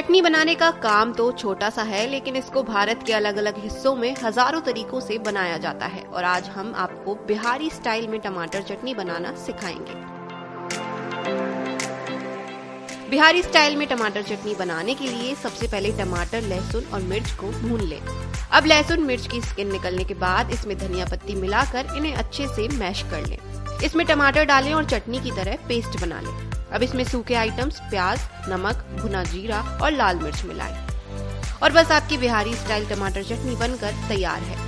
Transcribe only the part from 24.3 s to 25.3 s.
डालें और चटनी की